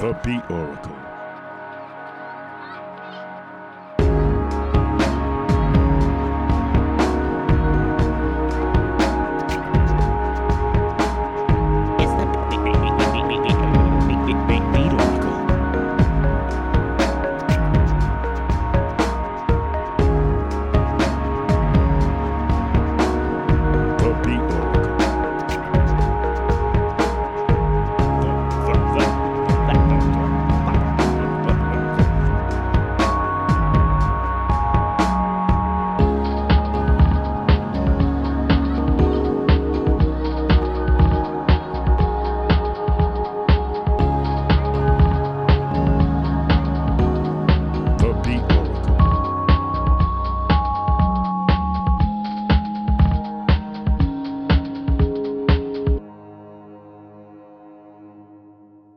[0.00, 1.09] The Beat Oracle.